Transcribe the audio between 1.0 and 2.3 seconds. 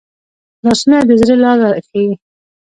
د زړه لاره ښيي